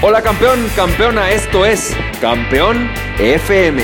[0.00, 3.82] Hola campeón, campeona, esto es Campeón FM,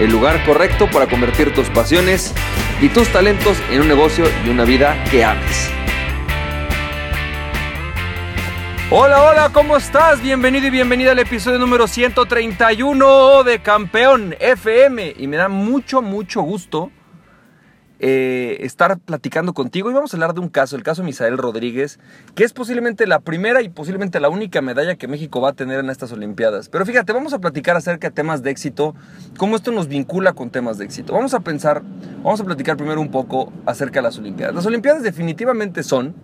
[0.00, 2.32] el lugar correcto para convertir tus pasiones
[2.80, 5.70] y tus talentos en un negocio y una vida que ames.
[8.90, 10.22] Hola, hola, ¿cómo estás?
[10.22, 16.40] Bienvenido y bienvenida al episodio número 131 de Campeón FM y me da mucho, mucho
[16.40, 16.90] gusto
[18.06, 21.38] eh, estar platicando contigo y vamos a hablar de un caso, el caso de Misael
[21.38, 21.98] Rodríguez,
[22.34, 25.80] que es posiblemente la primera y posiblemente la única medalla que México va a tener
[25.80, 26.68] en estas Olimpiadas.
[26.68, 28.94] Pero fíjate, vamos a platicar acerca de temas de éxito,
[29.38, 31.14] cómo esto nos vincula con temas de éxito.
[31.14, 31.80] Vamos a pensar,
[32.22, 34.54] vamos a platicar primero un poco acerca de las Olimpiadas.
[34.54, 36.14] Las Olimpiadas definitivamente son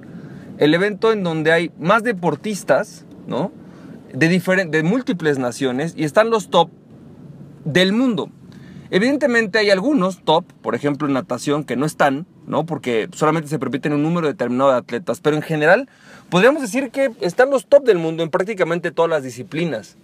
[0.59, 3.53] el evento en donde hay más deportistas, ¿no?
[4.13, 4.29] De,
[4.69, 6.69] de múltiples naciones y están los top
[7.65, 8.29] del mundo.
[8.93, 12.67] Evidentemente hay algunos top, por ejemplo en natación, que no están, ¿no?
[12.67, 15.89] Porque solamente se permiten un número determinado de atletas, pero en general
[16.29, 19.97] podríamos decir que están los top del mundo en prácticamente todas las disciplinas.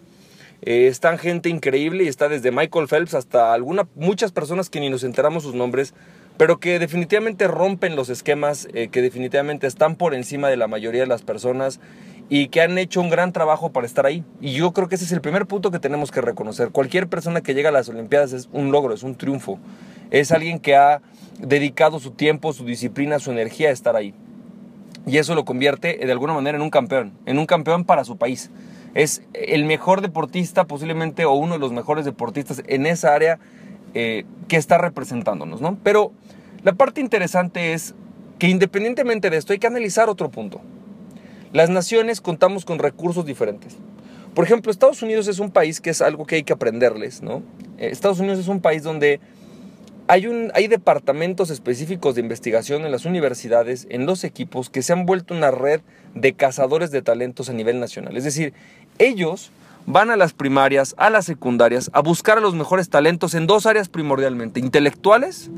[0.62, 4.88] Eh, están gente increíble y está desde Michael Phelps hasta alguna, muchas personas que ni
[4.88, 5.92] nos enteramos sus nombres,
[6.36, 11.02] pero que definitivamente rompen los esquemas, eh, que definitivamente están por encima de la mayoría
[11.02, 11.80] de las personas
[12.28, 14.24] y que han hecho un gran trabajo para estar ahí.
[14.40, 16.70] Y yo creo que ese es el primer punto que tenemos que reconocer.
[16.70, 19.58] Cualquier persona que llega a las Olimpiadas es un logro, es un triunfo.
[20.10, 21.00] Es alguien que ha
[21.38, 24.14] dedicado su tiempo, su disciplina, su energía a estar ahí.
[25.06, 28.16] Y eso lo convierte de alguna manera en un campeón, en un campeón para su
[28.16, 28.50] país.
[28.94, 33.38] Es el mejor deportista posiblemente o uno de los mejores deportistas en esa área
[33.94, 35.78] eh, que está representándonos, ¿no?
[35.84, 36.12] Pero
[36.64, 37.94] la parte interesante es
[38.38, 40.60] que independientemente de esto hay que analizar otro punto.
[41.56, 43.78] Las naciones contamos con recursos diferentes.
[44.34, 47.42] Por ejemplo, Estados Unidos es un país que es algo que hay que aprenderles, ¿no?
[47.78, 49.20] Eh, Estados Unidos es un país donde
[50.06, 55.06] hay, hay departamentos específicos de investigación en las universidades, en los equipos, que se han
[55.06, 55.80] vuelto una red
[56.14, 58.18] de cazadores de talentos a nivel nacional.
[58.18, 58.52] Es decir,
[58.98, 59.50] ellos
[59.86, 63.64] van a las primarias, a las secundarias, a buscar a los mejores talentos en dos
[63.64, 65.48] áreas primordialmente, intelectuales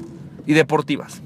[0.46, 1.22] y deportivas.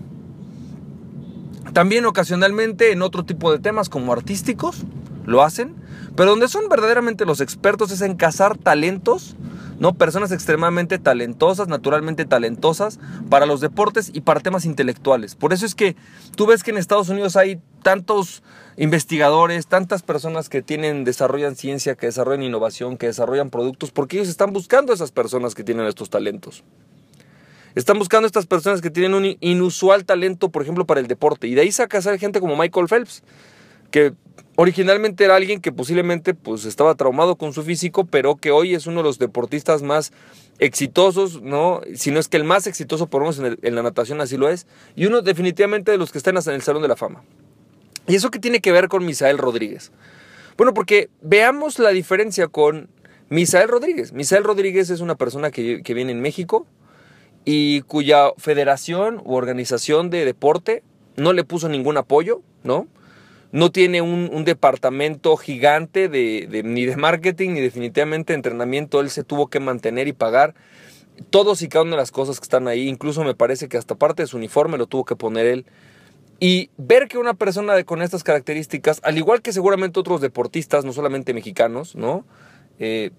[1.72, 4.82] También ocasionalmente en otro tipo de temas como artísticos
[5.24, 5.74] lo hacen,
[6.16, 9.36] pero donde son verdaderamente los expertos es en cazar talentos,
[9.78, 9.94] ¿no?
[9.94, 13.00] Personas extremadamente talentosas, naturalmente talentosas
[13.30, 15.34] para los deportes y para temas intelectuales.
[15.34, 15.96] Por eso es que
[16.36, 18.42] tú ves que en Estados Unidos hay tantos
[18.76, 24.28] investigadores, tantas personas que tienen desarrollan ciencia, que desarrollan innovación, que desarrollan productos, porque ellos
[24.28, 26.64] están buscando a esas personas que tienen estos talentos.
[27.74, 31.46] Están buscando estas personas que tienen un inusual talento, por ejemplo, para el deporte.
[31.46, 33.22] Y de ahí saca a gente como Michael Phelps,
[33.90, 34.12] que
[34.56, 38.86] originalmente era alguien que posiblemente pues, estaba traumado con su físico, pero que hoy es
[38.86, 40.12] uno de los deportistas más
[40.58, 41.80] exitosos, ¿no?
[41.94, 44.48] Si no es que el más exitoso, por lo menos en, la natación así lo
[44.48, 44.66] es.
[44.94, 47.22] Y uno definitivamente de los que están en el Salón de la Fama.
[48.06, 49.92] ¿Y eso qué tiene que ver con Misael Rodríguez?
[50.58, 52.90] Bueno, porque veamos la diferencia con
[53.30, 54.12] Misael Rodríguez.
[54.12, 56.66] Misael Rodríguez es una persona que viene en México,
[57.44, 60.82] y cuya federación u organización de deporte
[61.16, 62.86] no le puso ningún apoyo, ¿no?
[63.50, 69.00] No tiene un, departamento gigante de, ni de marketing ni definitivamente de entrenamiento.
[69.00, 70.54] Él se tuvo que mantener y pagar
[71.28, 72.88] todos y cada una de las cosas que están ahí.
[72.88, 75.66] Incluso me parece que hasta parte de su uniforme lo tuvo que poner él.
[76.41, 80.94] Y ver que una persona con estas características, al igual que seguramente otros deportistas, no
[80.94, 82.25] solamente mexicanos, ¿no?
[82.78, 83.10] Eh,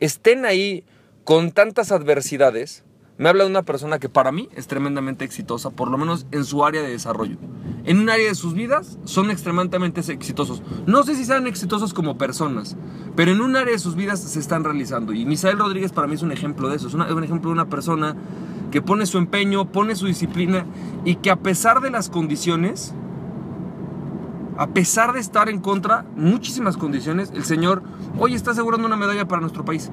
[0.00, 0.82] estén ahí
[1.24, 2.84] con tantas adversidades,
[3.16, 6.44] me habla de una persona que para mí es tremendamente exitosa, por lo menos en
[6.44, 7.36] su área de desarrollo.
[7.84, 10.62] En un área de sus vidas son extremadamente exitosos.
[10.86, 12.76] No sé si sean exitosos como personas,
[13.14, 15.12] pero en un área de sus vidas se están realizando.
[15.12, 16.88] Y Misael Rodríguez para mí es un ejemplo de eso.
[16.88, 18.16] Es, un ejemplo de una persona
[18.72, 20.66] que pone su empeño, pone su disciplina
[21.04, 22.94] y que a pesar de las condiciones,
[24.56, 27.82] a pesar de estar en contra, muchísimas condiciones, el Señor
[28.18, 29.92] hoy está asegurando una medalla para nuestro país.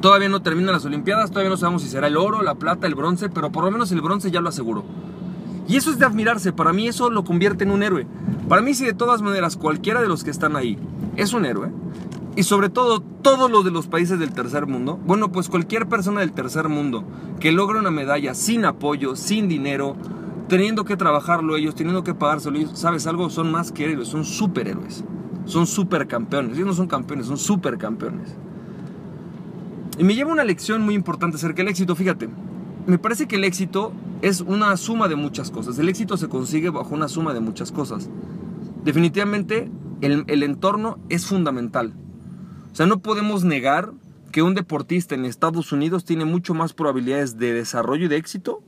[0.00, 2.94] Todavía no terminan las Olimpiadas, todavía no sabemos si será el oro, la plata, el
[2.94, 4.84] bronce, pero por lo menos el bronce ya lo aseguró.
[5.66, 8.06] Y eso es de admirarse, para mí eso lo convierte en un héroe.
[8.48, 10.78] Para mí si de todas maneras cualquiera de los que están ahí
[11.16, 11.70] es un héroe,
[12.36, 16.20] y sobre todo todos los de los países del tercer mundo, bueno, pues cualquier persona
[16.20, 17.04] del tercer mundo
[17.40, 19.96] que logra una medalla sin apoyo, sin dinero,
[20.48, 23.30] teniendo que trabajarlo ellos, teniendo que pagárselo ellos, ¿sabes algo?
[23.30, 25.04] Son más que héroes, son superhéroes.
[25.46, 26.56] Son supercampeones.
[26.56, 28.34] Ellos no son campeones, son supercampeones.
[29.98, 31.94] Y me lleva una lección muy importante acerca del éxito.
[31.94, 32.28] Fíjate,
[32.86, 33.92] me parece que el éxito
[34.22, 35.78] es una suma de muchas cosas.
[35.78, 38.10] El éxito se consigue bajo una suma de muchas cosas.
[38.84, 39.70] Definitivamente
[40.00, 41.94] el, el entorno es fundamental.
[42.72, 43.92] O sea, no podemos negar
[44.32, 48.62] que un deportista en Estados Unidos tiene mucho más probabilidades de desarrollo y de éxito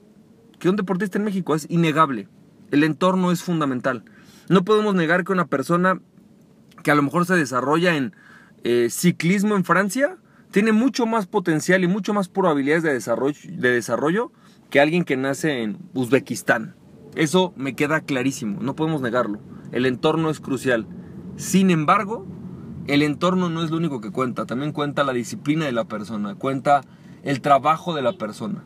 [0.61, 1.55] que un deportista en México.
[1.55, 2.29] Es innegable.
[2.71, 4.05] El entorno es fundamental.
[4.49, 6.01] No podemos negar que una persona
[6.85, 8.15] que a lo mejor se desarrolla en
[8.63, 10.19] eh, ciclismo en Francia
[10.57, 14.33] tiene mucho más potencial y mucho más probabilidades de desarrollo, de desarrollo
[14.71, 16.75] que alguien que nace en Uzbekistán.
[17.15, 19.39] Eso me queda clarísimo, no podemos negarlo.
[19.71, 20.87] El entorno es crucial.
[21.37, 22.27] Sin embargo,
[22.87, 26.37] el entorno no es lo único que cuenta, también cuenta la disciplina de la persona,
[26.37, 26.81] cuenta
[27.23, 28.65] el trabajo de la persona.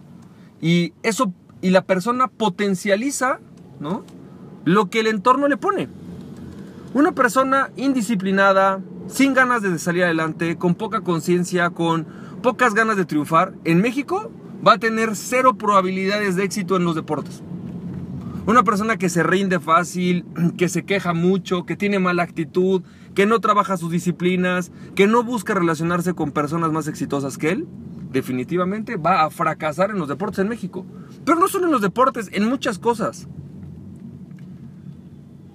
[0.60, 3.40] Y eso y la persona potencializa,
[3.81, 4.04] ¿no?
[4.64, 5.88] Lo que el entorno le pone.
[6.94, 8.81] Una persona indisciplinada,
[9.12, 12.06] sin ganas de salir adelante, con poca conciencia, con
[12.42, 14.30] pocas ganas de triunfar, en México
[14.66, 17.42] va a tener cero probabilidades de éxito en los deportes.
[18.46, 20.24] Una persona que se rinde fácil,
[20.56, 22.82] que se queja mucho, que tiene mala actitud,
[23.14, 27.68] que no trabaja sus disciplinas, que no busca relacionarse con personas más exitosas que él,
[28.12, 30.86] definitivamente va a fracasar en los deportes en México.
[31.24, 33.28] Pero no solo en los deportes, en muchas cosas.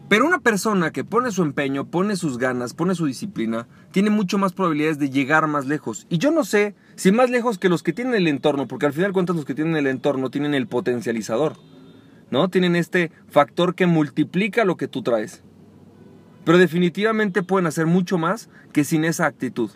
[0.08, 4.38] Pero una persona que pone su empeño, pone sus ganas, pone su disciplina, tiene mucho
[4.38, 6.06] más probabilidades de llegar más lejos.
[6.10, 8.94] Y yo no sé si más lejos que los que tienen el entorno, porque al
[8.94, 11.56] final cuentas los que tienen el entorno tienen el potencializador,
[12.30, 12.50] ¿no?
[12.50, 15.42] Tienen este factor que multiplica lo que tú traes.
[16.44, 19.72] Pero definitivamente pueden hacer mucho más que sin esa actitud.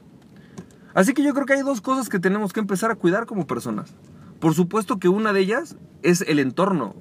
[0.93, 3.47] Así que yo creo que hay dos cosas que tenemos que empezar a cuidar como
[3.47, 3.95] personas.
[4.39, 6.95] Por supuesto que una de ellas es el entorno.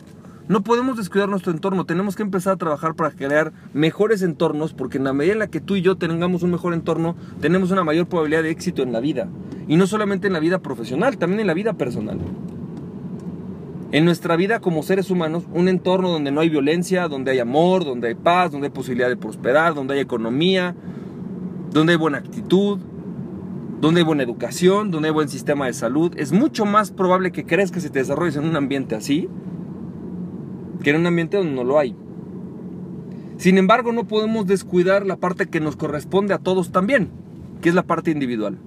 [0.48, 4.96] No podemos descuidar nuestro entorno, tenemos que empezar a trabajar para crear mejores entornos, porque
[4.96, 7.84] en la medida en la que tú y yo tengamos un mejor entorno, tenemos una
[7.84, 9.28] mayor probabilidad de éxito en la vida.
[9.68, 12.18] Y no solamente en la vida profesional, también en la vida personal.
[13.92, 17.84] En nuestra vida como seres humanos, un entorno donde no hay violencia, donde hay amor,
[17.84, 20.74] donde hay paz, donde hay posibilidad de prosperar, donde hay economía,
[21.72, 22.78] donde hay buena actitud,
[23.82, 27.44] donde hay buena educación, donde hay buen sistema de salud, es mucho más probable que
[27.44, 29.28] crezcas y te desarrolles en un ambiente así
[30.82, 31.94] que en un ambiente donde no lo hay.
[33.36, 37.08] Sin embargo, no podemos descuidar la parte que nos corresponde a todos también,
[37.60, 38.58] que es la parte individual.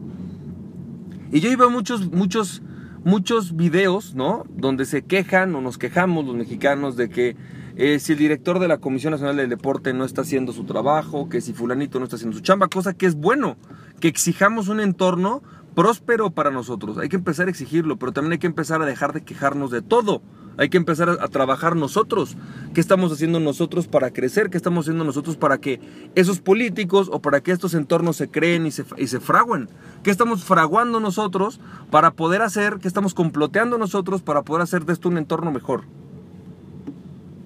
[1.32, 2.62] Y yo veo muchos, muchos,
[3.04, 4.44] muchos videos, ¿no?
[4.50, 7.36] Donde se quejan o nos quejamos los mexicanos de que
[7.76, 11.30] eh, si el director de la Comisión Nacional del Deporte no está haciendo su trabajo,
[11.30, 13.58] que si fulanito no está haciendo su chamba, cosa que es bueno,
[14.00, 15.42] que exijamos un entorno
[15.74, 16.98] próspero para nosotros.
[16.98, 19.82] Hay que empezar a exigirlo, pero también hay que empezar a dejar de quejarnos de
[19.82, 20.22] todo.
[20.58, 22.36] Hay que empezar a, trabajar nosotros.
[22.74, 24.50] ¿Qué estamos haciendo nosotros para crecer?
[24.50, 25.80] ¿Qué estamos haciendo nosotros para que
[26.16, 28.84] esos políticos o para que estos entornos se creen y se,
[29.20, 29.70] fraguen?
[30.04, 31.60] ¿Qué estamos fraguando nosotros
[31.90, 32.80] para poder hacer?
[32.80, 35.84] ¿Qué estamos comploteando nosotros para poder hacer de esto un entorno mejor?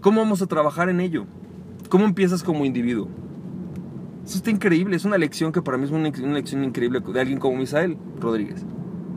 [0.02, 1.26] ¿Cómo vamos a trabajar en ello?
[1.90, 3.08] ¿Cómo empiezas como individuo?
[4.26, 7.40] Eso está increíble, es una lección que para mí es una, lección increíble de alguien
[7.40, 8.66] como Misael Rodríguez.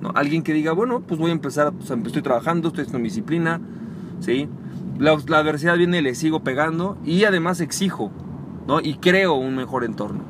[0.00, 0.12] ¿No?
[0.14, 3.60] Alguien que diga, bueno, pues voy a empezar, estoy trabajando, estoy haciendo disciplina,
[4.20, 4.48] ¿sí?
[4.98, 8.10] La, adversidad viene y le sigo pegando y además exijo,
[8.66, 8.80] ¿no?
[8.80, 10.22] Y creo un mejor entorno.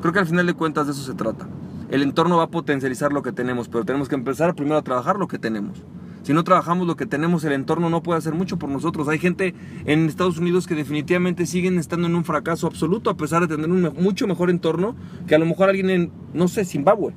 [0.00, 1.46] Creo que al final de cuentas de eso se trata.
[1.90, 5.18] El entorno va a potencializar lo que tenemos, pero tenemos que empezar primero a trabajar
[5.18, 5.82] lo que tenemos.
[6.22, 9.08] Si no trabajamos lo que tenemos, el entorno no puede hacer mucho por nosotros.
[9.08, 9.54] Hay gente
[9.84, 13.68] en Estados Unidos que definitivamente siguen estando en un fracaso absoluto a pesar de tener
[13.68, 14.94] un mucho mejor entorno
[15.26, 17.12] que a lo mejor alguien en, no sé, Zimbabue,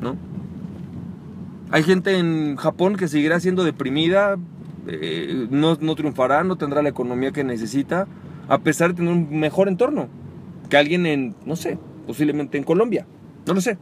[0.00, 0.16] ¿no?
[1.72, 4.36] Hay gente en Japón que seguirá siendo deprimida,
[4.86, 8.06] eh, no, no triunfará, no tendrá la economía que necesita,
[8.46, 10.08] a pesar de tener un mejor entorno
[10.68, 13.06] que alguien en, no sé, posiblemente en Colombia,
[13.46, 13.78] no lo sé.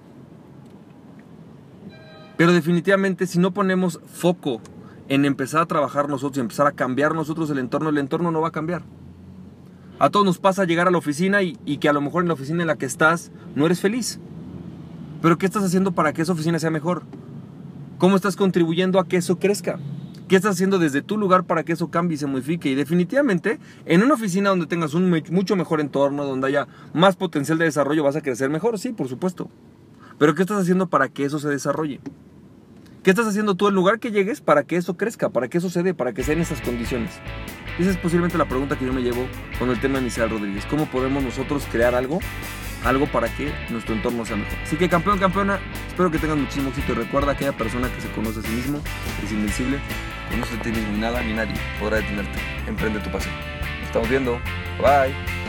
[2.36, 4.60] Pero definitivamente si no ponemos foco
[5.08, 8.40] en empezar a trabajar nosotros y empezar a cambiar nosotros el entorno, el entorno no
[8.40, 8.82] va a cambiar.
[9.98, 12.28] A todos nos pasa llegar a la oficina y, y, que a lo mejor en
[12.28, 14.20] la oficina en la que estás no eres feliz.
[15.20, 17.02] Pero ¿qué estás haciendo para que esa oficina sea mejor?
[18.00, 19.78] ¿Cómo estás contribuyendo a que eso crezca?
[20.26, 22.70] ¿Qué estás haciendo desde tu lugar para que eso cambie y se modifique?
[22.70, 27.58] Y definitivamente, en una oficina donde tengas un mucho mejor entorno, donde haya más potencial
[27.58, 29.50] de desarrollo, vas a crecer mejor, sí, por supuesto.
[30.16, 32.00] Pero ¿qué estás haciendo para que eso se desarrolle?
[33.02, 35.68] ¿Qué estás haciendo tú en lugar que llegues para que eso crezca, para que eso
[35.68, 37.10] se dé, para que sean esas condiciones?
[37.78, 39.26] Esa es posiblemente la pregunta que yo me llevo
[39.58, 40.64] con el tema Misael Rodríguez.
[40.70, 42.20] ¿Cómo podemos nosotros crear algo,
[42.84, 44.58] algo para que nuestro entorno sea mejor?
[44.62, 48.10] Así que campeón, campeona, espero que tengan muchísimo éxito y recuerda aquella persona que se
[48.10, 48.80] conoce a sí mismo
[49.24, 49.78] es invencible,
[50.30, 52.38] conoce a ti mismo y nada ni nadie podrá detenerte.
[52.66, 53.34] Emprende tu pasión.
[53.78, 54.40] Nos estamos viendo.
[54.78, 55.39] Bye.